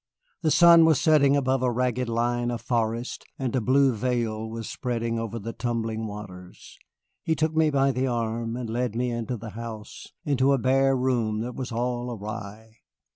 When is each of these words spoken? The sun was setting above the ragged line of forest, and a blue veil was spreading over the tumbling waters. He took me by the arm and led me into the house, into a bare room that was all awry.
The 0.41 0.49
sun 0.49 0.83
was 0.85 0.99
setting 0.99 1.37
above 1.37 1.59
the 1.59 1.69
ragged 1.69 2.09
line 2.09 2.49
of 2.49 2.59
forest, 2.61 3.23
and 3.37 3.55
a 3.55 3.61
blue 3.61 3.93
veil 3.93 4.49
was 4.49 4.67
spreading 4.67 5.19
over 5.19 5.37
the 5.37 5.53
tumbling 5.53 6.07
waters. 6.07 6.79
He 7.21 7.35
took 7.35 7.53
me 7.55 7.69
by 7.69 7.91
the 7.91 8.07
arm 8.07 8.57
and 8.57 8.67
led 8.67 8.95
me 8.95 9.11
into 9.11 9.37
the 9.37 9.51
house, 9.51 10.07
into 10.25 10.53
a 10.53 10.57
bare 10.57 10.97
room 10.97 11.41
that 11.41 11.53
was 11.53 11.71
all 11.71 12.09
awry. 12.11 12.77